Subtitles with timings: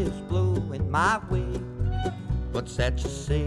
[0.00, 1.60] is blowing my way.
[2.52, 3.46] What's that you say?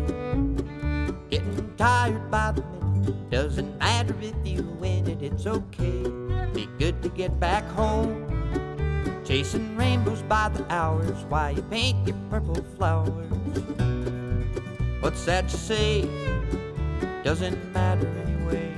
[1.29, 3.29] Getting tired by the minute.
[3.31, 6.03] Doesn't matter if you win it, it's okay.
[6.53, 8.29] Be good to get back home.
[9.25, 13.31] Chasing rainbows by the hours while you paint your purple flowers.
[15.01, 16.01] What's that you say?
[17.23, 18.71] Doesn't matter anyway.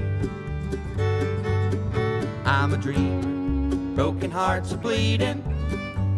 [2.45, 5.54] I'm a dreamer, broken hearts are bleeding.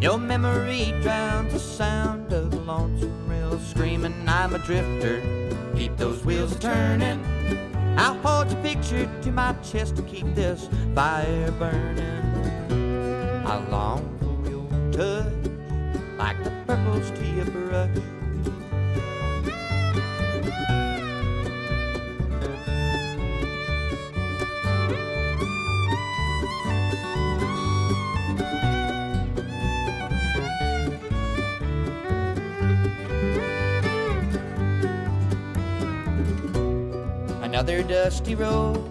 [0.00, 4.14] Your memory drowns the sound of lonesome rail screaming.
[4.28, 5.20] I'm a drifter,
[5.76, 7.24] keep those wheels turning.
[7.98, 13.44] I'll hold your picture to my chest to keep this fire burning.
[13.44, 15.32] I long for your touch,
[16.16, 18.17] like the purples to your brush.
[37.68, 38.82] Another dusty road.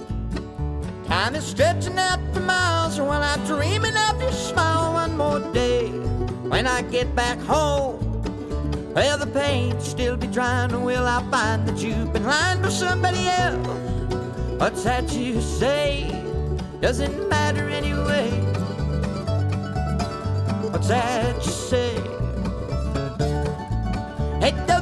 [1.08, 5.88] Time is stretching out for miles while I'm dreaming of your smile one more day.
[6.48, 7.98] When I get back home,
[8.94, 10.84] well, the paint still be drying.
[10.84, 13.68] Will I find that you've been lying for somebody else?
[14.60, 16.12] What's that you say?
[16.80, 18.30] Doesn't matter anyway.
[20.70, 21.96] What's that you say?
[24.48, 24.77] It doesn't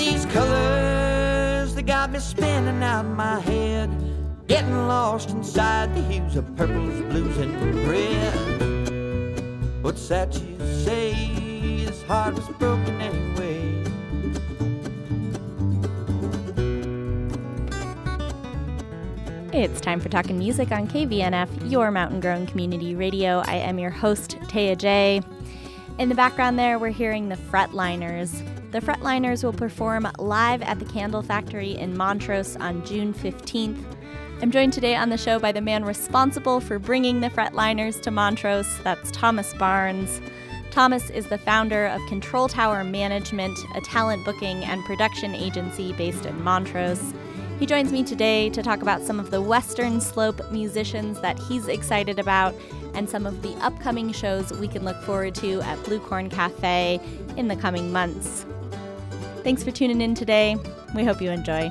[0.00, 3.90] these colors, they got me spinning out my head.
[4.46, 9.84] Getting lost inside the hues of purples, blues, and red.
[9.84, 11.84] What's that you say?
[11.84, 13.84] This heart was broken anyway.
[19.52, 23.40] It's time for Talking Music on KVNF, your mountain grown community radio.
[23.40, 25.22] I am your host, Taya Jae
[25.98, 28.49] In the background there, we're hearing the Fretliners.
[28.70, 33.82] The Fretliners will perform live at the Candle Factory in Montrose on June 15th.
[34.40, 38.12] I'm joined today on the show by the man responsible for bringing the Fretliners to
[38.12, 38.78] Montrose.
[38.84, 40.20] That's Thomas Barnes.
[40.70, 46.24] Thomas is the founder of Control Tower Management, a talent booking and production agency based
[46.24, 47.12] in Montrose.
[47.58, 51.66] He joins me today to talk about some of the Western Slope musicians that he's
[51.66, 52.54] excited about
[52.94, 57.00] and some of the upcoming shows we can look forward to at Blue Corn Cafe
[57.36, 58.46] in the coming months.
[59.42, 60.56] Thanks for tuning in today.
[60.94, 61.70] We hope you enjoy.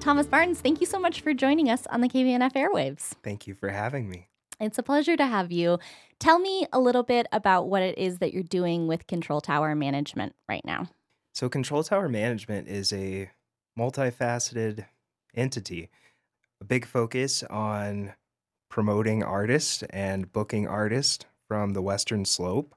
[0.00, 3.12] Thomas Barnes, thank you so much for joining us on the KVNF airwaves.
[3.22, 4.28] Thank you for having me.
[4.58, 5.78] It's a pleasure to have you.
[6.18, 9.74] Tell me a little bit about what it is that you're doing with Control Tower
[9.74, 10.88] Management right now.
[11.34, 13.30] So, Control Tower Management is a
[13.78, 14.86] multifaceted
[15.34, 15.90] entity,
[16.60, 18.14] a big focus on
[18.68, 22.74] promoting artists and booking artists from the Western Slope.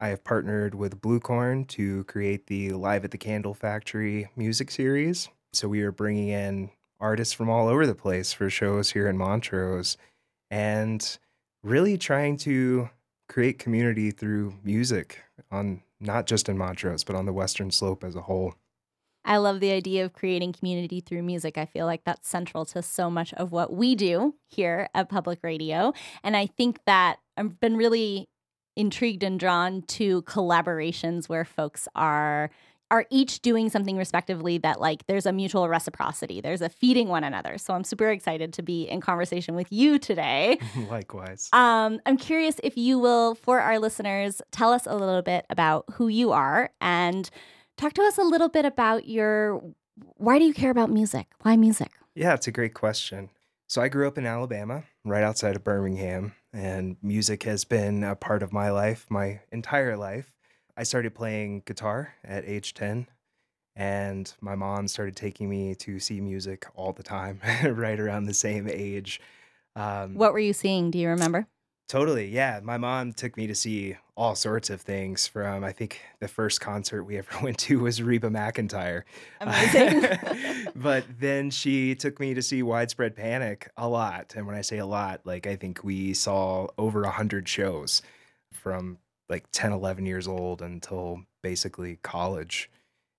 [0.00, 5.28] I have partnered with Bluecorn to create the Live at the Candle Factory music series.
[5.52, 6.70] So, we are bringing in
[7.00, 9.96] artists from all over the place for shows here in Montrose
[10.50, 11.18] and
[11.62, 12.90] really trying to
[13.28, 18.16] create community through music on not just in Montrose, but on the Western Slope as
[18.16, 18.54] a whole.
[19.26, 21.58] I love the idea of creating community through music.
[21.58, 25.40] I feel like that's central to so much of what we do here at public
[25.42, 25.92] radio.
[26.22, 28.28] And I think that I've been really
[28.76, 32.50] intrigued and drawn to collaborations where folks are
[32.88, 37.24] are each doing something respectively that like there's a mutual reciprocity there's a feeding one
[37.24, 40.56] another so i'm super excited to be in conversation with you today
[40.88, 41.48] Likewise.
[41.52, 45.84] um, i'm curious if you will for our listeners tell us a little bit about
[45.94, 47.28] who you are and
[47.76, 49.62] talk to us a little bit about your
[50.16, 53.30] why do you care about music why music Yeah, it's a great question.
[53.68, 58.14] So I grew up in Alabama, right outside of Birmingham, and music has been a
[58.14, 60.32] part of my life my entire life.
[60.76, 63.08] I started playing guitar at age 10,
[63.74, 68.34] and my mom started taking me to see music all the time, right around the
[68.34, 69.20] same age.
[69.74, 71.46] Um, what were you seeing do you remember
[71.88, 72.28] Totally.
[72.28, 72.60] Yeah.
[72.62, 76.60] My mom took me to see all sorts of things from, I think the first
[76.60, 79.02] concert we ever went to was Reba McEntire.
[79.40, 80.18] Amazing.
[80.76, 84.34] but then she took me to see Widespread Panic a lot.
[84.36, 88.02] And when I say a lot, like I think we saw over a hundred shows
[88.52, 88.98] from
[89.28, 92.68] like 10, 11 years old until basically college.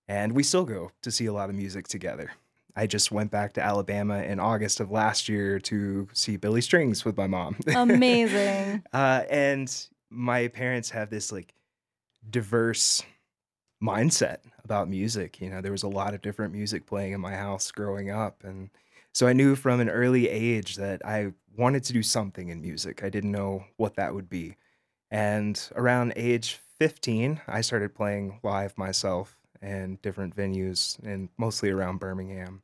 [0.10, 2.32] And we still go to see a lot of music together.
[2.78, 7.04] I just went back to Alabama in August of last year to see Billy Strings
[7.04, 7.58] with my mom.
[7.76, 8.84] Amazing.
[8.94, 11.56] uh, and my parents have this like
[12.30, 13.02] diverse
[13.84, 15.42] mindset about music.
[15.42, 18.44] You know, there was a lot of different music playing in my house growing up.
[18.44, 18.70] And
[19.12, 23.04] so I knew from an early age that I wanted to do something in music.
[23.04, 24.56] I didn't know what that would be.
[25.10, 31.98] And around age 15, I started playing live myself in different venues and mostly around
[31.98, 32.62] Birmingham.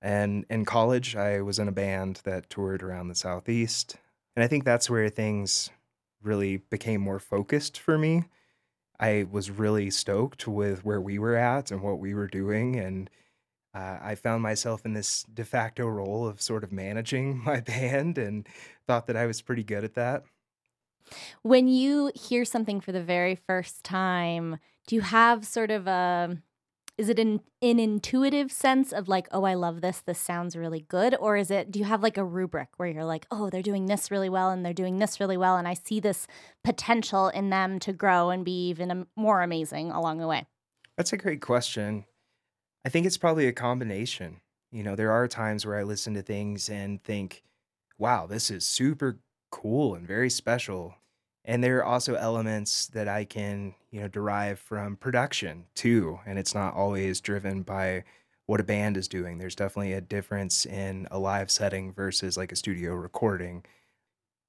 [0.00, 3.96] And in college, I was in a band that toured around the Southeast.
[4.36, 5.70] And I think that's where things
[6.22, 8.24] really became more focused for me.
[9.00, 12.76] I was really stoked with where we were at and what we were doing.
[12.76, 13.10] And
[13.74, 18.18] uh, I found myself in this de facto role of sort of managing my band
[18.18, 18.48] and
[18.86, 20.24] thought that I was pretty good at that.
[21.42, 26.38] When you hear something for the very first time, do you have sort of a
[26.98, 30.80] is it an, an intuitive sense of like, oh, I love this, this sounds really
[30.80, 31.14] good?
[31.20, 33.86] Or is it, do you have like a rubric where you're like, oh, they're doing
[33.86, 36.26] this really well and they're doing this really well, and I see this
[36.64, 40.46] potential in them to grow and be even more amazing along the way?
[40.96, 42.04] That's a great question.
[42.84, 44.40] I think it's probably a combination.
[44.72, 47.44] You know, there are times where I listen to things and think,
[47.96, 49.20] wow, this is super
[49.50, 50.96] cool and very special.
[51.48, 56.20] And there are also elements that I can, you know, derive from production too.
[56.26, 58.04] And it's not always driven by
[58.44, 59.38] what a band is doing.
[59.38, 63.64] There's definitely a difference in a live setting versus like a studio recording.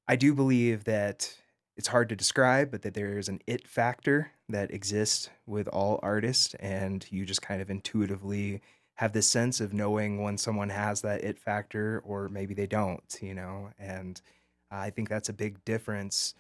[0.10, 1.34] I do believe that
[1.78, 6.02] it's hard to describe, but that there is an it factor that exists with all
[6.04, 6.54] artists.
[6.56, 8.62] And you just kind of intuitively
[8.96, 13.18] have this sense of knowing when someone has that it factor or maybe they don't,
[13.22, 13.70] you know?
[13.80, 14.22] And
[14.70, 16.36] uh, I think that's a big difference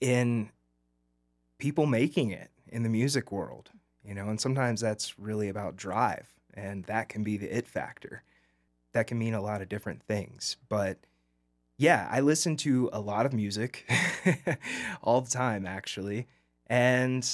[0.00, 0.50] in
[1.58, 3.70] people making it in the music world,
[4.04, 8.22] you know, and sometimes that's really about drive, and that can be the it factor.
[8.92, 10.98] That can mean a lot of different things, but
[11.76, 13.90] yeah, I listen to a lot of music
[15.02, 16.26] all the time, actually,
[16.66, 17.26] and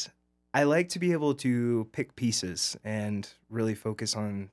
[0.55, 4.51] I like to be able to pick pieces and really focus on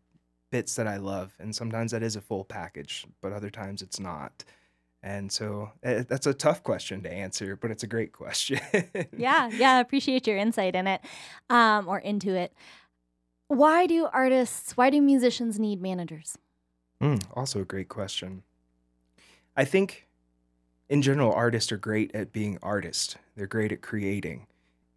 [0.52, 4.00] bits that I love, and sometimes that is a full package, but other times it's
[4.00, 4.44] not.
[5.04, 8.62] And so uh, that's a tough question to answer, but it's a great question.
[9.18, 11.02] yeah, yeah, appreciate your insight in it
[11.50, 12.54] um, or into it.
[13.50, 16.38] Why do artists, why do musicians need managers?
[17.02, 18.44] Mm, also, a great question.
[19.58, 20.08] I think
[20.90, 24.48] in general, artists are great at being artists, they're great at creating.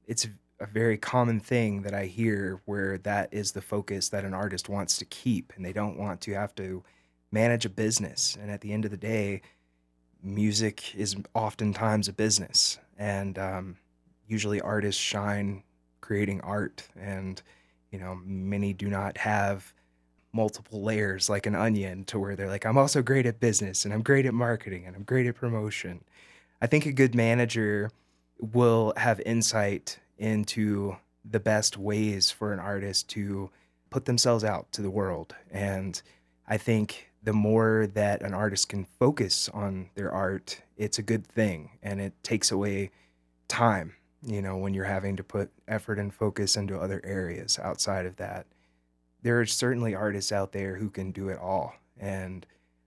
[0.07, 0.27] It's
[0.61, 4.69] a very common thing that I hear where that is the focus that an artist
[4.69, 6.85] wants to keep, and they don't want to have to
[7.33, 8.37] manage a business.
[8.41, 9.43] And at the end of the day,
[10.27, 13.77] music is oftentimes a business, and um,
[14.27, 15.63] usually artists shine
[16.01, 17.41] creating art, and
[17.91, 19.73] you know many do not have
[20.33, 23.95] multiple layers like an onion to where they're like i'm also great at business and
[23.95, 26.05] i'm great at marketing and i'm great at promotion.
[26.61, 27.91] I think a good manager
[28.39, 33.51] will have insight into the best ways for an artist to
[33.91, 36.03] put themselves out to the world and
[36.47, 41.27] i think the more that an artist can focus on their art, it's a good
[41.27, 42.93] thing and it takes away
[43.49, 48.07] time, you know, when you're having to put effort and focus into other areas outside
[48.07, 48.47] of that.
[49.23, 51.75] There are certainly artists out there who can do it all.
[51.99, 52.47] And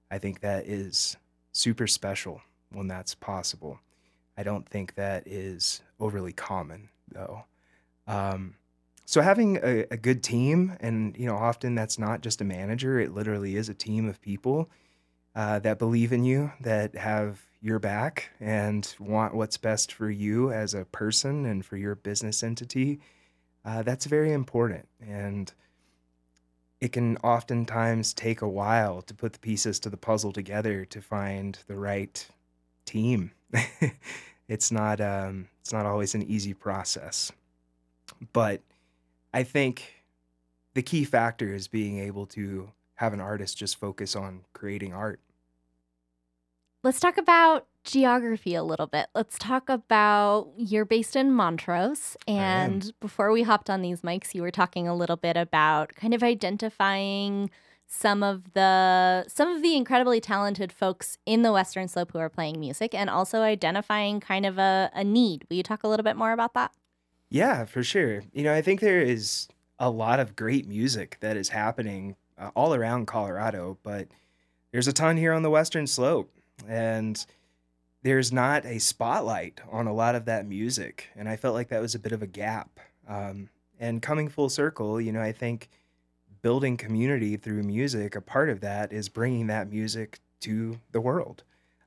[0.09, 1.17] I think that is
[1.51, 2.41] super special
[2.71, 3.81] when that's possible.
[4.37, 7.43] I don't think that is overly common, though.
[8.07, 8.55] Um,
[9.09, 12.99] so having a, a good team, and you know, often that's not just a manager;
[12.99, 14.69] it literally is a team of people
[15.35, 20.51] uh, that believe in you, that have your back, and want what's best for you
[20.51, 22.99] as a person and for your business entity.
[23.65, 25.53] Uh, that's very important, and
[26.79, 31.01] it can oftentimes take a while to put the pieces to the puzzle together to
[31.01, 32.27] find the right
[32.85, 33.31] team.
[34.47, 37.31] it's not um, it's not always an easy process,
[38.33, 38.61] but
[39.33, 40.03] I think
[40.73, 45.19] the key factor is being able to have an artist just focus on creating art.
[46.83, 49.07] Let's talk about geography a little bit.
[49.13, 52.15] Let's talk about you're based in Montrose.
[52.27, 56.13] And before we hopped on these mics, you were talking a little bit about kind
[56.13, 57.49] of identifying
[57.91, 62.29] some of the some of the incredibly talented folks in the Western Slope who are
[62.29, 65.45] playing music and also identifying kind of a, a need.
[65.49, 66.71] Will you talk a little bit more about that?
[67.29, 68.23] Yeah, for sure.
[68.33, 72.49] You know, I think there is a lot of great music that is happening uh,
[72.55, 74.07] all around Colorado, but
[74.71, 76.31] there's a ton here on the Western Slope,
[76.67, 77.23] and
[78.01, 81.07] there's not a spotlight on a lot of that music.
[81.15, 82.79] And I felt like that was a bit of a gap.
[83.07, 85.69] Um, and coming full circle, you know, I think
[86.41, 91.43] building community through music, a part of that is bringing that music to the world,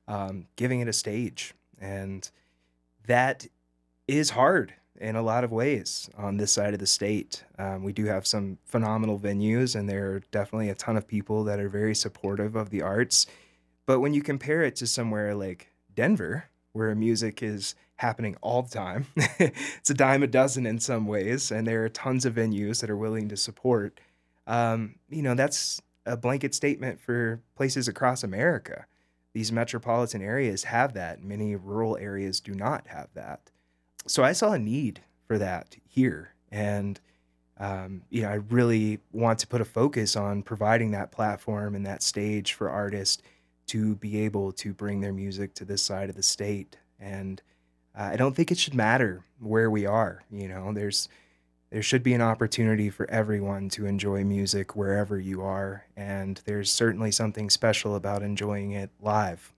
[0.07, 1.53] um, giving it a stage.
[1.79, 2.29] And
[3.07, 3.47] that
[4.07, 7.43] is hard in a lot of ways on this side of the state.
[7.57, 11.43] Um, we do have some phenomenal venues, and there are definitely a ton of people
[11.45, 13.25] that are very supportive of the arts.
[13.85, 18.69] But when you compare it to somewhere like Denver, where music is happening all the
[18.69, 19.07] time,
[19.39, 22.89] it's a dime a dozen in some ways, and there are tons of venues that
[22.89, 23.99] are willing to support.
[24.45, 28.85] Um, you know, that's a blanket statement for places across America.
[29.33, 33.49] These metropolitan areas have that, many rural areas do not have that
[34.07, 36.99] so I saw a need for that here, and
[37.57, 41.85] um, you know, I really want to put a focus on providing that platform and
[41.85, 43.21] that stage for artists
[43.67, 46.77] to be able to bring their music to this side of the state.
[46.99, 47.41] And
[47.97, 50.23] uh, I don't think it should matter where we are.
[50.31, 51.07] You know, there's
[51.69, 56.71] there should be an opportunity for everyone to enjoy music wherever you are, and there's
[56.71, 59.53] certainly something special about enjoying it live.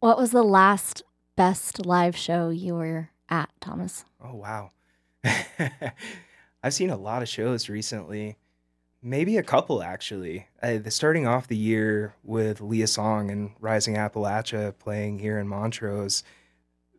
[0.00, 1.02] What was the last
[1.36, 4.04] best live show you were at, Thomas?
[4.22, 4.70] Oh, wow.
[6.62, 8.36] I've seen a lot of shows recently.
[9.02, 10.46] Maybe a couple, actually.
[10.62, 15.48] Uh, the, starting off the year with Leah Song and Rising Appalachia playing here in
[15.48, 16.22] Montrose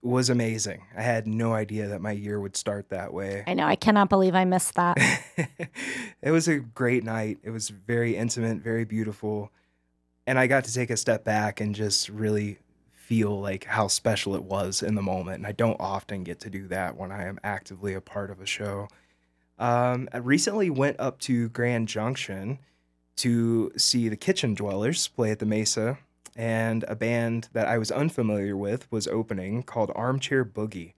[0.02, 0.84] was amazing.
[0.98, 3.44] I had no idea that my year would start that way.
[3.48, 3.66] I know.
[3.66, 4.98] I cannot believe I missed that.
[6.22, 7.40] it was a great night.
[7.42, 9.50] It was very intimate, very beautiful.
[10.28, 12.60] And I got to take a step back and just really
[13.04, 15.38] feel like how special it was in the moment.
[15.38, 18.40] And I don't often get to do that when I am actively a part of
[18.40, 18.88] a show.
[19.60, 22.60] Um, I recently went up to Grand Junction
[23.18, 26.00] to see the Kitchen Dwellers play at the Mesa,
[26.36, 30.94] and a band that I was unfamiliar with was opening called Armchair Boogie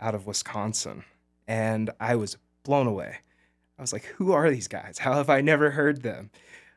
[0.00, 1.04] out of Wisconsin.
[1.46, 3.18] And I was blown away.
[3.78, 4.98] I was like, who are these guys?
[4.98, 6.30] How have I never heard them?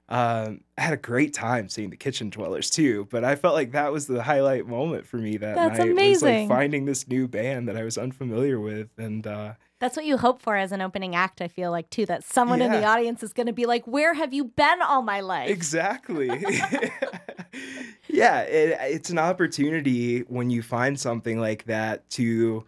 [0.09, 3.73] Um, I had a great time seeing the Kitchen Dwellers too, but I felt like
[3.73, 5.91] that was the highlight moment for me that That's night.
[5.91, 6.41] amazing.
[6.41, 10.05] Was like finding this new band that I was unfamiliar with, and uh, that's what
[10.07, 11.41] you hope for as an opening act.
[11.41, 12.65] I feel like too that someone yeah.
[12.65, 15.47] in the audience is going to be like, "Where have you been all my life?"
[15.51, 16.27] Exactly.
[18.07, 22.65] yeah, it, it's an opportunity when you find something like that to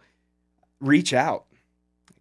[0.80, 1.46] reach out,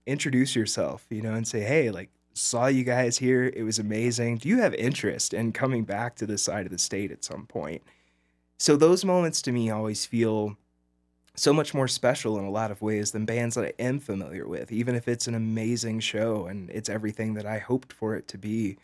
[0.07, 3.51] introduce yourself, you know, and say, "Hey, like saw you guys here.
[3.55, 4.37] It was amazing.
[4.37, 7.45] Do you have interest in coming back to this side of the state at some
[7.45, 7.83] point?
[8.57, 10.57] So those moments to me always feel
[11.35, 14.47] so much more special in a lot of ways than bands that I am familiar
[14.47, 18.27] with, even if it's an amazing show and it's everything that I hoped for it
[18.29, 18.77] to be.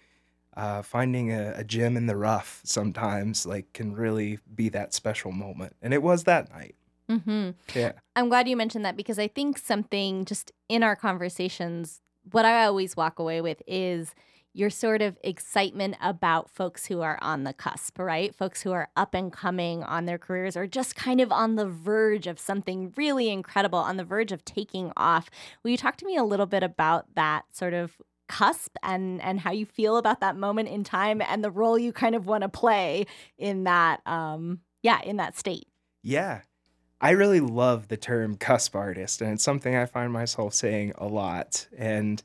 [0.56, 5.32] Uh, finding a, a gem in the rough sometimes like can really be that special
[5.32, 6.74] moment, and it was that night.
[7.12, 7.52] Mm-hmm.
[7.76, 12.46] Yeah, I'm glad you mentioned that because I think something just in our conversations what
[12.46, 14.14] I always walk away with is
[14.54, 18.34] your sort of excitement about folks who are on the cusp, right?
[18.34, 21.68] Folks who are up and coming on their careers or just kind of on the
[21.68, 25.30] verge of something really incredible, on the verge of taking off.
[25.62, 29.40] Will you talk to me a little bit about that sort of cusp and and
[29.40, 32.42] how you feel about that moment in time and the role you kind of want
[32.42, 33.06] to play
[33.38, 35.68] in that um yeah, in that state?
[36.02, 36.42] Yeah.
[37.00, 41.06] I really love the term cusp artist, and it's something I find myself saying a
[41.06, 41.68] lot.
[41.78, 42.24] And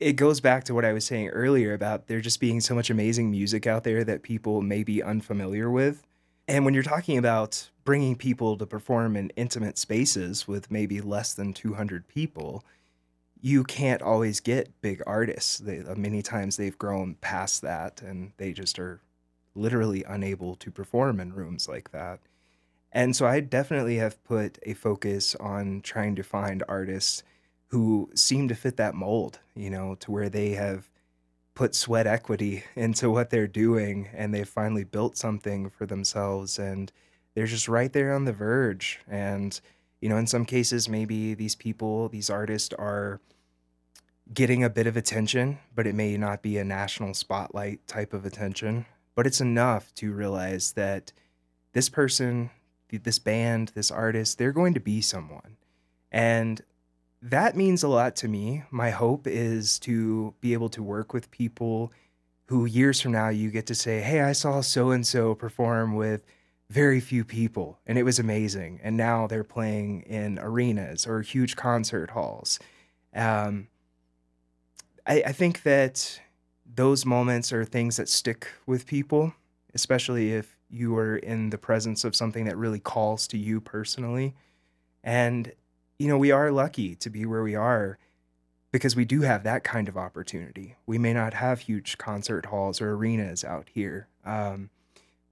[0.00, 2.88] it goes back to what I was saying earlier about there just being so much
[2.88, 6.02] amazing music out there that people may be unfamiliar with.
[6.48, 11.34] And when you're talking about bringing people to perform in intimate spaces with maybe less
[11.34, 12.64] than 200 people,
[13.40, 15.58] you can't always get big artists.
[15.58, 19.00] They, uh, many times they've grown past that and they just are
[19.54, 22.20] literally unable to perform in rooms like that.
[22.94, 27.24] And so I definitely have put a focus on trying to find artists
[27.68, 30.88] who seem to fit that mold, you know, to where they have
[31.54, 36.92] put sweat equity into what they're doing and they've finally built something for themselves and
[37.34, 39.00] they're just right there on the verge.
[39.08, 39.60] And,
[40.00, 43.20] you know, in some cases, maybe these people, these artists are
[44.32, 48.24] getting a bit of attention, but it may not be a national spotlight type of
[48.24, 48.86] attention.
[49.16, 51.12] But it's enough to realize that
[51.72, 52.50] this person
[52.98, 55.56] this band, this artist, they're going to be someone.
[56.12, 56.62] And
[57.20, 58.62] that means a lot to me.
[58.70, 61.92] My hope is to be able to work with people
[62.46, 65.94] who years from now you get to say, Hey, I saw so and so perform
[65.96, 66.24] with
[66.70, 68.80] very few people and it was amazing.
[68.82, 72.58] And now they're playing in arenas or huge concert halls.
[73.14, 73.68] Um,
[75.06, 76.20] I, I think that
[76.66, 79.34] those moments are things that stick with people,
[79.74, 84.34] especially if you are in the presence of something that really calls to you personally.
[85.02, 85.52] And,
[85.98, 87.98] you know, we are lucky to be where we are.
[88.74, 90.74] because we do have that kind of opportunity.
[90.84, 94.68] We may not have huge concert halls or arenas out here, um,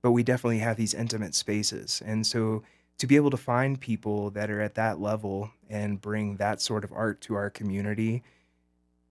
[0.01, 2.01] but we definitely have these intimate spaces.
[2.07, 2.63] And so
[2.99, 6.85] to be able to find people that are at that level and bring that sort
[6.85, 8.23] of art to our community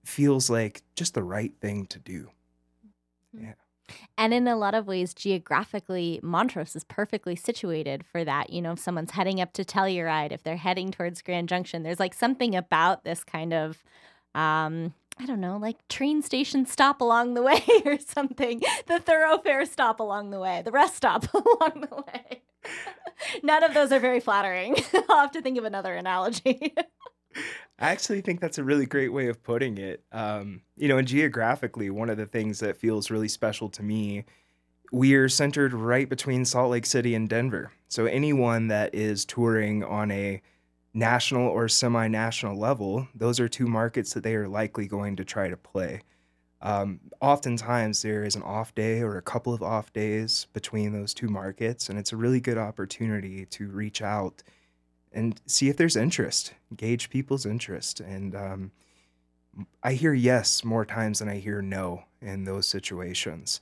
[0.05, 2.29] feels like just the right thing to do.
[3.35, 3.45] Mm-hmm.
[3.47, 3.53] Yeah.
[4.17, 8.51] And in a lot of ways, geographically, Montrose is perfectly situated for that.
[8.51, 11.99] You know, if someone's heading up to Telluride, if they're heading towards Grand Junction, there's
[11.99, 13.83] like something about this kind of,
[14.35, 19.65] um, I don't know, like train station stop along the way or something, the thoroughfare
[19.65, 22.41] stop along the way, the rest stop along the way.
[23.43, 24.75] None of those are very flattering.
[25.09, 26.73] I'll have to think of another analogy.
[27.79, 30.03] I actually think that's a really great way of putting it.
[30.11, 34.25] Um, you know, and geographically, one of the things that feels really special to me,
[34.91, 37.71] we're centered right between Salt Lake City and Denver.
[37.87, 40.41] So anyone that is touring on a
[40.93, 45.25] national or semi national level, those are two markets that they are likely going to
[45.25, 46.01] try to play.
[46.61, 51.13] Um, oftentimes, there is an off day or a couple of off days between those
[51.13, 54.43] two markets, and it's a really good opportunity to reach out
[55.11, 57.99] and see if there's interest, gauge people's interest.
[57.99, 58.71] And um,
[59.83, 63.59] I hear yes more times than I hear no in those situations.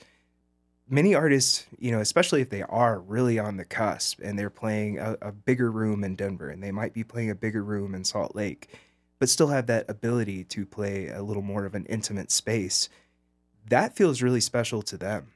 [0.87, 4.97] Many artists, you know, especially if they are really on the cusp and they're playing
[4.97, 8.03] a, a bigger room in Denver and they might be playing a bigger room in
[8.03, 8.69] Salt Lake,
[9.19, 12.89] but still have that ability to play a little more of an intimate space,
[13.67, 15.27] that feels really special to them.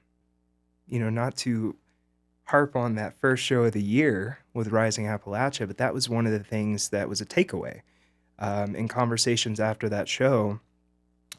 [0.88, 1.76] You know, not to
[2.46, 6.26] harp on that first show of the year with Rising Appalachia, but that was one
[6.26, 7.82] of the things that was a takeaway.
[8.40, 10.60] Um, in conversations after that show,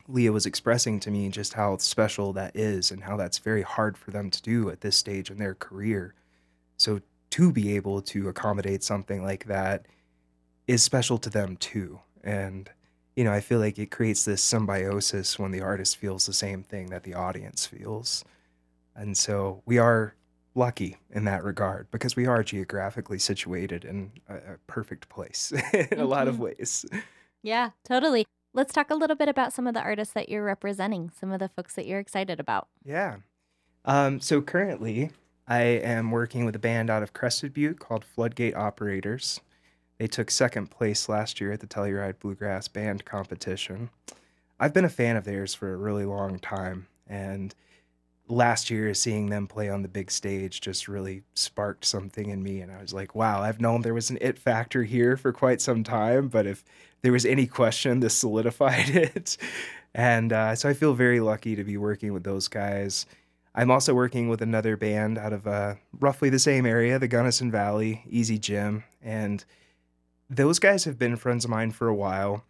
[0.08, 3.96] Leah was expressing to me just how special that is and how that's very hard
[3.96, 6.14] for them to do at this stage in their career.
[6.76, 9.86] So to be able to accommodate something like that
[10.66, 12.00] is special to them too.
[12.22, 12.70] And,
[13.16, 16.62] you know, I feel like it creates this symbiosis when the artist feels the same
[16.62, 18.24] thing that the audience feels.
[18.94, 20.14] And so we are
[20.54, 25.98] lucky in that regard because we are geographically situated in a, a perfect place in
[25.98, 26.40] a lot of Mhm.
[26.40, 26.86] ways.
[27.42, 28.24] yeah, totally.
[28.52, 31.40] Let's talk a little bit about some of the artists that you're representing, some of
[31.40, 32.68] the folks that you're excited about.
[32.84, 33.16] Yeah.
[33.84, 35.10] Um, so currently,
[35.48, 39.40] I am working with a band out of Crested Butte called Floodgate Operators.
[39.98, 43.90] They took second place last year at the Telluride Bluegrass Band Competition.
[44.60, 47.54] I've been a fan of theirs for a really long time, and
[48.28, 52.60] last year seeing them play on the big stage just really sparked something in me
[52.60, 55.60] and i was like wow i've known there was an it factor here for quite
[55.60, 56.64] some time but if
[57.04, 59.36] there was any question this solidified it.
[59.94, 63.06] And uh, so i feel very lucky to be working with those guys.
[63.54, 67.50] I'm also working with another band out of uh, roughly the same area the gunnison
[67.50, 69.44] valley easy jim and
[70.30, 72.44] those guys have been friends of mine for a while.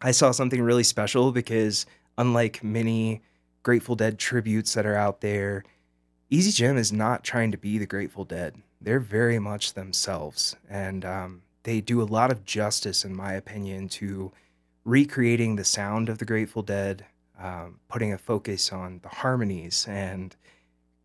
[0.00, 1.84] I saw something really special because
[2.16, 3.22] unlike many
[3.64, 5.64] Grateful Dead tributes that are out there,
[6.28, 8.56] Easy Jim is not trying to be the Grateful Dead.
[8.78, 13.88] They're very much themselves, and um, they do a lot of justice, in my opinion,
[13.88, 14.32] to
[14.84, 17.06] recreating the sound of the Grateful Dead,
[17.40, 20.36] um, putting a focus on the harmonies, and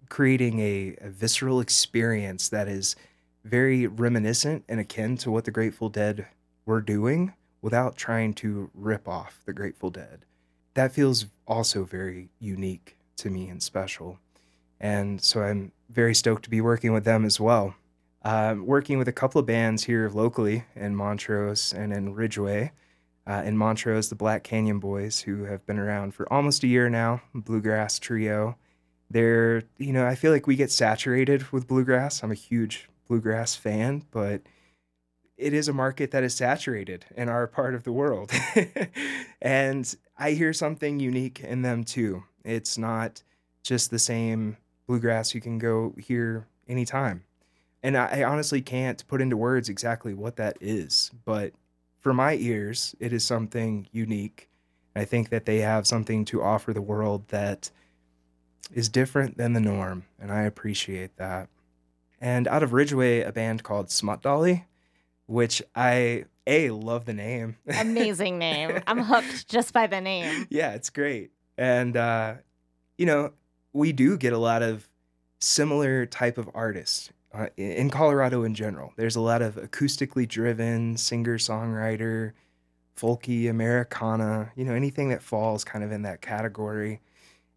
[0.10, 2.98] creating a, a visceral experience that is
[3.46, 6.28] very reminiscent and akin to what the Grateful Dead
[6.66, 10.26] were doing without trying to rip off the Grateful Dead
[10.80, 14.18] that feels also very unique to me and special.
[14.80, 17.76] And so I'm very stoked to be working with them as well.
[18.24, 22.72] Um, working with a couple of bands here locally in Montrose and in Ridgway.
[23.28, 26.90] Uh, in Montrose, the Black Canyon Boys, who have been around for almost a year
[26.90, 28.56] now, bluegrass trio.
[29.12, 32.24] They're, you know, I feel like we get saturated with bluegrass.
[32.24, 34.42] I'm a huge bluegrass fan, but
[35.40, 38.32] it is a market that is saturated in our part of the world.
[39.42, 42.24] and I hear something unique in them too.
[42.44, 43.24] It's not
[43.64, 47.24] just the same bluegrass you can go hear anytime.
[47.82, 51.54] And I, I honestly can't put into words exactly what that is, but
[52.00, 54.50] for my ears, it is something unique.
[54.96, 57.72] I think that they have something to offer the world that
[58.74, 61.48] is different than the norm, and I appreciate that.
[62.20, 64.66] And out of Ridgway, a band called Smut Dolly,
[65.30, 67.58] which I a love the name.
[67.80, 68.82] Amazing name.
[68.88, 70.48] I'm hooked just by the name.
[70.50, 71.32] yeah, it's great.
[71.58, 72.36] And uh,
[72.98, 73.34] you know,
[73.72, 74.90] we do get a lot of
[75.40, 78.92] similar type of artists uh, in Colorado in general.
[78.98, 82.32] There's a lot of acoustically driven singer-songwriter,
[82.98, 87.02] folky Americana, you know, anything that falls kind of in that category.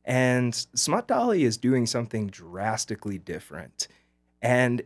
[0.04, 3.88] And Smut Dolly is doing something drastically different.
[4.42, 4.82] And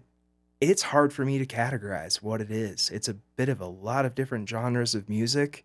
[0.61, 2.91] it's hard for me to categorize what it is.
[2.91, 5.65] It's a bit of a lot of different genres of music,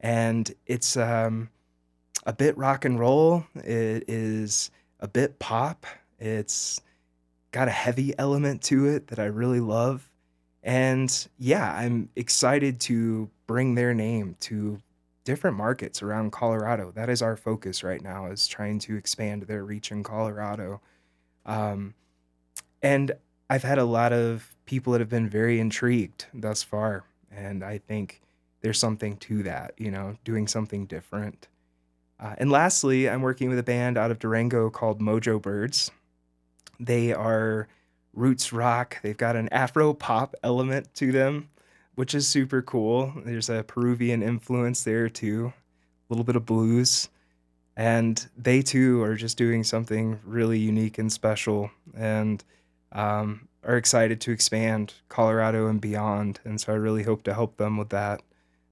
[0.00, 1.50] and it's um,
[2.26, 3.44] a bit rock and roll.
[3.56, 4.70] It is
[5.00, 5.86] a bit pop.
[6.18, 6.80] It's
[7.50, 10.08] got a heavy element to it that I really love.
[10.62, 14.80] And yeah, I'm excited to bring their name to
[15.24, 16.92] different markets around Colorado.
[16.94, 20.80] That is our focus right now is trying to expand their reach in Colorado.
[21.46, 21.94] Um,
[22.82, 23.12] and
[23.50, 27.04] I've had a lot of people that have been very intrigued thus far.
[27.30, 28.20] And I think
[28.60, 31.48] there's something to that, you know, doing something different.
[32.20, 35.90] Uh, and lastly, I'm working with a band out of Durango called Mojo Birds.
[36.80, 37.68] They are
[38.12, 38.98] roots rock.
[39.02, 41.48] They've got an Afro pop element to them,
[41.94, 43.12] which is super cool.
[43.24, 47.08] There's a Peruvian influence there too, a little bit of blues.
[47.76, 52.42] And they too are just doing something really unique and special and
[52.92, 56.40] um, are excited to expand Colorado and beyond.
[56.44, 58.22] And so I really hope to help them with that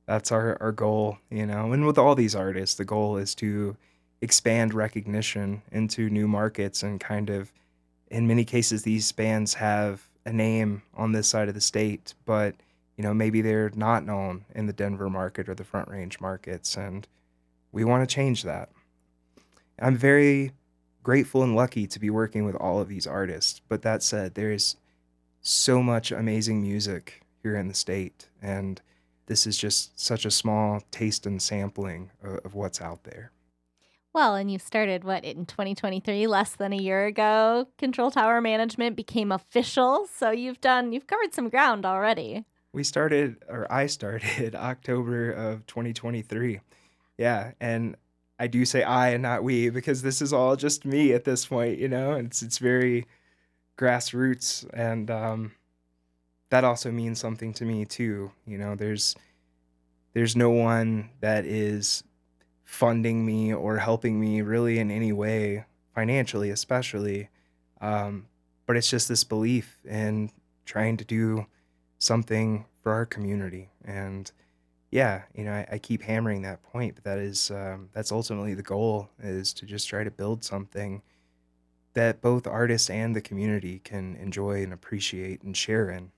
[0.07, 1.73] that's our, our goal, you know.
[1.73, 3.77] And with all these artists, the goal is to
[4.21, 7.53] expand recognition into new markets and kind of,
[8.11, 12.55] in many cases, these bands have a name on this side of the state, but
[12.97, 16.77] you know maybe they're not known in the Denver market or the Front Range markets,
[16.77, 17.07] and
[17.73, 18.71] we want to change that.
[19.79, 20.53] I'm very
[21.07, 23.61] grateful and lucky to be working with all of these artists.
[23.69, 24.75] But that said, there is
[25.41, 28.83] so much amazing music here in the state, and
[29.27, 33.31] this is just such a small taste and sampling of, of what's out there.
[34.15, 37.69] Well, and you started what in 2023, less than a year ago.
[37.79, 42.47] Control Tower Management became official, so you've done you've covered some ground already.
[42.73, 46.59] We started, or I started, October of 2023.
[47.17, 47.95] Yeah, and
[48.39, 51.47] I do say I and not we because this is all just me at this
[51.47, 52.13] point, you know.
[52.13, 53.07] It's it's very
[53.79, 55.53] grassroots, and um,
[56.51, 58.33] that also means something to me too.
[58.47, 59.17] You know, there's
[60.13, 62.05] there's no one that is
[62.65, 67.31] funding me or helping me really in any way financially, especially.
[67.81, 68.27] Um,
[68.67, 70.31] but it's just this belief in
[70.65, 71.47] trying to do
[71.99, 74.31] something for our community and
[74.91, 78.55] yeah you know I, I keep hammering that point but that is um, that's ultimately
[78.55, 81.03] the goal is to just try to build something
[81.95, 86.13] that both artists and the community can enjoy and appreciate and share in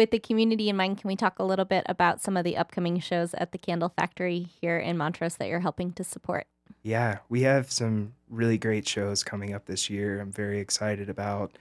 [0.00, 2.56] with the community in mind, can we talk a little bit about some of the
[2.56, 6.46] upcoming shows at the Candle Factory here in Montrose that you're helping to support?
[6.82, 10.18] Yeah, we have some really great shows coming up this year.
[10.18, 11.58] I'm very excited about.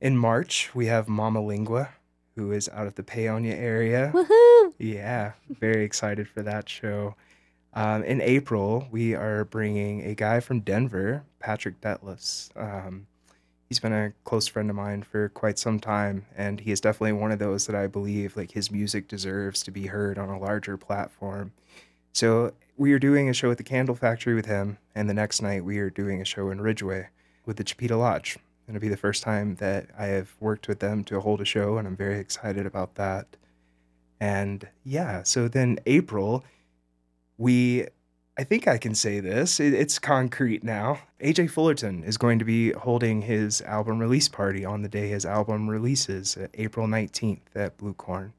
[0.00, 1.90] In March, we have Mama Lingua,
[2.34, 4.10] who is out of the Paonia area.
[4.14, 4.55] Woohoo!
[4.78, 7.14] Yeah, very excited for that show.
[7.72, 12.50] Um, in April, we are bringing a guy from Denver, Patrick Dethlefs.
[12.56, 13.06] Um,
[13.68, 17.12] he's been a close friend of mine for quite some time and he is definitely
[17.12, 20.38] one of those that i believe like his music deserves to be heard on a
[20.38, 21.52] larger platform
[22.12, 25.42] so we are doing a show at the candle factory with him and the next
[25.42, 27.08] night we are doing a show in ridgway
[27.44, 31.02] with the chipeta lodge it'll be the first time that i have worked with them
[31.02, 33.26] to hold a show and i'm very excited about that
[34.20, 36.44] and yeah so then april
[37.38, 37.86] we
[38.38, 39.60] I think I can say this.
[39.60, 41.00] It, it's concrete now.
[41.22, 45.24] AJ Fullerton is going to be holding his album release party on the day his
[45.24, 48.34] album releases, April 19th at Blue Corn.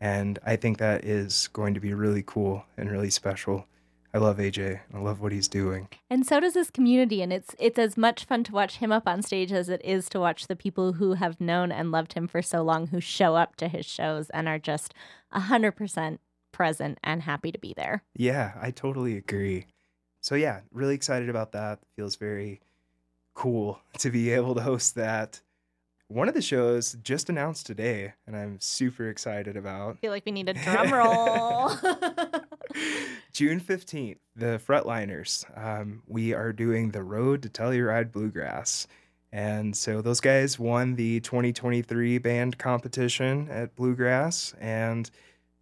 [0.00, 3.66] And I think that is going to be really cool and really special.
[4.12, 4.80] I love AJ.
[4.92, 5.88] I love what he's doing.
[6.08, 9.06] And so does this community and it's it's as much fun to watch him up
[9.06, 12.26] on stage as it is to watch the people who have known and loved him
[12.26, 14.94] for so long who show up to his shows and are just
[15.32, 16.18] 100%
[16.50, 18.02] present and happy to be there.
[18.16, 19.66] Yeah, I totally agree.
[20.20, 21.78] So yeah, really excited about that.
[21.96, 22.60] Feels very
[23.34, 25.40] cool to be able to host that.
[26.08, 29.94] One of the shows just announced today, and I'm super excited about.
[29.94, 31.70] I feel like we need a drum roll.
[33.32, 35.44] June 15th, the Fretliners.
[35.56, 38.86] Um, we are doing the Road to Telluride Bluegrass.
[39.32, 44.54] And so those guys won the 2023 band competition at Bluegrass.
[44.60, 45.08] And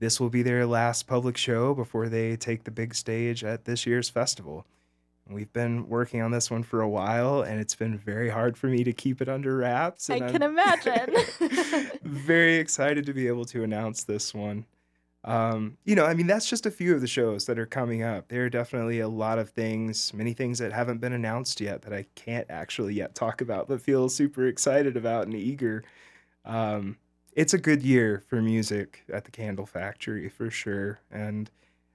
[0.00, 3.86] this will be their last public show before they take the big stage at this
[3.86, 4.64] year's festival.
[5.30, 8.66] We've been working on this one for a while, and it's been very hard for
[8.66, 10.08] me to keep it under wraps.
[10.08, 11.14] I can I'm imagine.
[12.02, 14.64] very excited to be able to announce this one.
[15.24, 18.02] Um, you know, I mean, that's just a few of the shows that are coming
[18.02, 18.28] up.
[18.28, 21.92] There are definitely a lot of things, many things that haven't been announced yet that
[21.92, 25.84] I can't actually yet talk about, but feel super excited about and eager.
[26.44, 26.96] Um,
[27.32, 31.00] it's a good year for music at the Candle Factory for sure.
[31.10, 31.50] And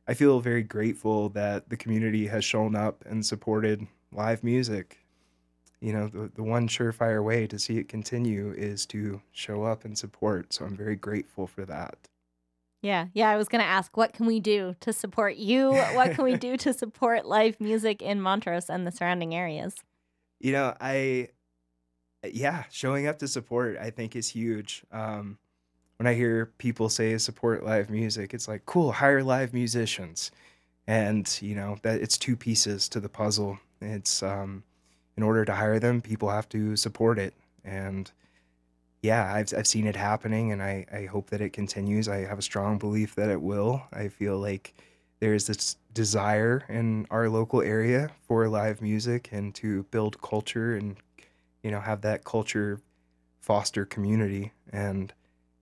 [0.07, 4.99] I feel very grateful that the community has shown up and supported live music.
[5.79, 9.85] You know, the, the one surefire way to see it continue is to show up
[9.85, 10.53] and support.
[10.53, 11.97] So I'm very grateful for that.
[12.83, 13.29] Yeah, yeah.
[13.29, 15.71] I was going to ask, what can we do to support you?
[15.71, 19.75] What can we do to support live music in Montrose and the surrounding areas?
[20.41, 21.29] You know, I,
[22.29, 24.83] yeah, showing up to support, I think, is huge.
[24.91, 25.37] Um,
[25.95, 30.29] when I hear people say support live music, it's like, cool, hire live musicians.
[30.85, 33.59] And, you know, that it's two pieces to the puzzle.
[33.79, 34.63] It's, um,
[35.15, 37.33] in order to hire them, people have to support it.
[37.63, 38.11] And,
[39.03, 42.07] yeah, I've I've seen it happening, and I I hope that it continues.
[42.07, 43.83] I have a strong belief that it will.
[43.91, 44.73] I feel like
[45.19, 50.75] there is this desire in our local area for live music and to build culture
[50.75, 50.95] and
[51.63, 52.79] you know have that culture
[53.41, 54.53] foster community.
[54.71, 55.13] And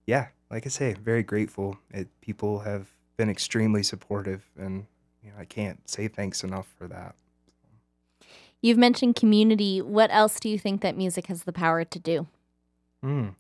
[0.06, 1.80] yeah, like I say, very grateful.
[1.91, 4.86] It people have been extremely supportive, and
[5.23, 7.15] you know I can't say thanks enough for that.
[8.62, 9.82] You've mentioned community.
[9.82, 12.27] What else do you think that music has the power to do?
[13.03, 13.35] Mm.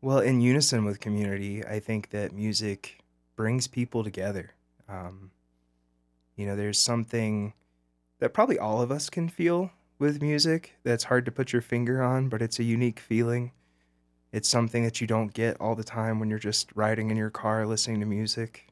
[0.00, 2.98] Well, in unison with community, I think that music
[3.36, 4.50] brings people together.
[4.88, 5.30] Um,
[6.36, 7.54] you know, there's something
[8.18, 12.02] that probably all of us can feel with music that's hard to put your finger
[12.02, 13.52] on, but it's a unique feeling.
[14.32, 17.30] It's something that you don't get all the time when you're just riding in your
[17.30, 18.66] car listening to music.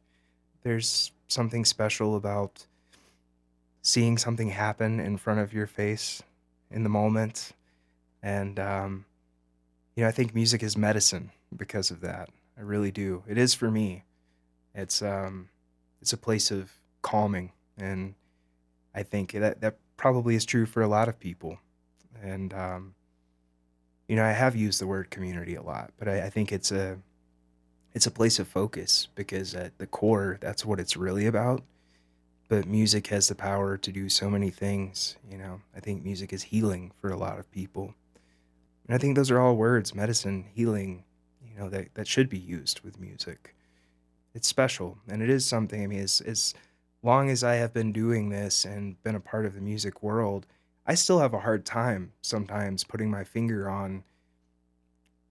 [0.63, 2.67] There's something special about
[3.83, 6.23] seeing something happen in front of your face
[6.71, 7.53] in the moment.
[8.23, 9.05] And um,
[9.97, 12.31] you know, I think music is medicine because of that.
[12.57, 13.25] I really do.
[13.27, 14.05] It is for me.
[14.75, 15.49] It's um
[16.01, 16.73] it's a place of
[17.03, 18.15] calming and
[18.95, 21.59] I think that that probably is true for a lot of people.
[22.23, 22.95] And um
[24.09, 26.73] you know, I have used the word community a lot, but I, I think it's
[26.73, 26.99] a
[27.93, 31.63] it's a place of focus because at the core that's what it's really about.
[32.49, 35.61] But music has the power to do so many things, you know.
[35.75, 37.95] I think music is healing for a lot of people
[38.91, 41.05] and I think those are all words, medicine, healing,
[41.49, 43.55] you know, that, that should be used with music.
[44.35, 44.99] It's special.
[45.09, 46.55] And it is something, I mean, as, as
[47.05, 50.45] long as I have been doing this and been a part of the music world,
[50.89, 54.03] I still have a hard time sometimes putting my finger on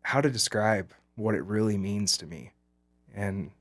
[0.04, 2.52] how to describe what it really means to me.
[3.14, 3.52] And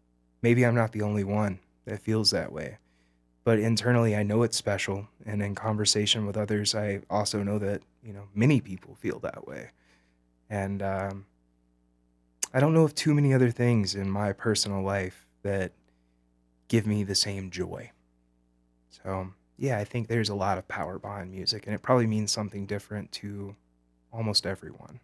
[0.42, 2.78] maybe I'm not the only one that feels that way.
[3.42, 5.08] But internally, I know it's special.
[5.26, 9.48] And in conversation with others, I also know that, you know, many people feel that
[9.48, 9.70] way.
[10.50, 11.26] And um,
[12.52, 15.72] I don't know of too many other things in my personal life that
[16.68, 17.92] give me the same joy.
[18.90, 22.32] So, yeah, I think there's a lot of power behind music, and it probably means
[22.32, 23.56] something different to
[24.12, 25.00] almost everyone.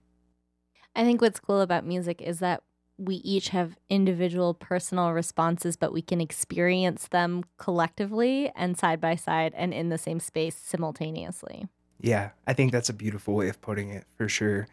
[0.94, 2.62] I think what's cool about music is that
[2.96, 9.16] we each have individual personal responses, but we can experience them collectively and side by
[9.16, 11.66] side and in the same space simultaneously.
[12.00, 14.68] Yeah, I think that's a beautiful way of putting it for sure.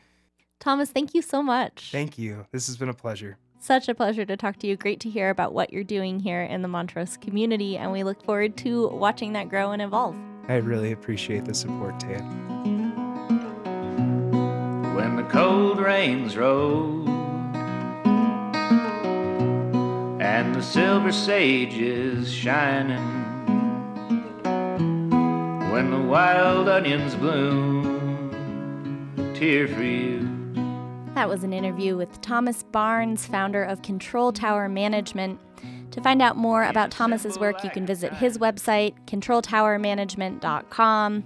[0.61, 1.89] Thomas, thank you so much.
[1.91, 2.45] Thank you.
[2.51, 3.39] This has been a pleasure.
[3.59, 4.77] Such a pleasure to talk to you.
[4.77, 8.23] Great to hear about what you're doing here in the Montrose community, and we look
[8.23, 10.15] forward to watching that grow and evolve.
[10.47, 12.21] I really appreciate the support, Taya.
[14.95, 17.09] When the cold rains roll
[20.21, 23.01] and the silver sage is shining,
[25.71, 28.31] when the wild onions bloom,
[29.17, 30.30] a tear for you
[31.15, 35.39] that was an interview with Thomas Barnes, founder of Control Tower Management.
[35.91, 41.23] To find out more about Thomas's work, you can visit his website, controltowermanagement.com.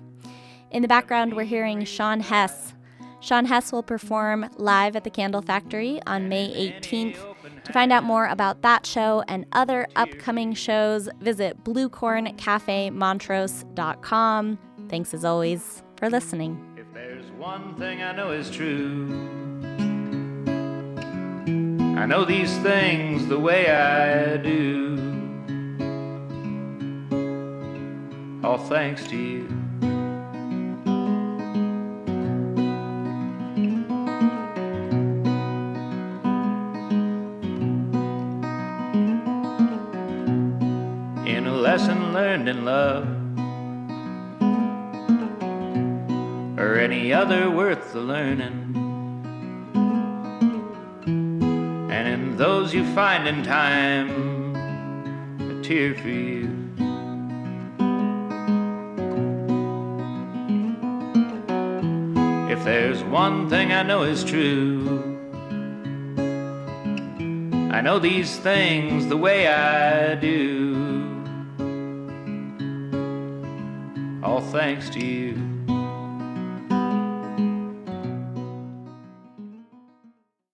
[0.71, 2.74] In the background, we're hearing Sean Hess.
[3.21, 7.17] Sean Hess will perform live at the Candle Factory on May 18th.
[7.63, 14.60] To find out more about that show and other upcoming shows, visit bluecorncafemontrose.com.
[14.89, 16.76] Thanks as always for listening.
[16.78, 19.44] If there's one thing I know is true,
[21.47, 24.97] I know these things the way I do.
[28.43, 29.47] All thanks to you.
[41.25, 43.08] In a lesson learned in love,
[46.60, 48.64] or any other worth the learning.
[52.75, 54.53] You find in time,
[55.39, 56.43] a tear for you.
[62.51, 65.17] If there's one thing I know is true,
[67.71, 70.75] I know these things the way I do.
[74.21, 75.44] All thanks to you.